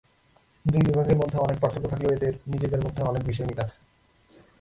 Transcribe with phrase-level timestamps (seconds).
[0.65, 3.77] দুই বিভাগের মধ্যে অনেক পার্থক্য থাকলেও এদের নিজেদের মধ্যে অনেক বিষয়ে মিল আছে।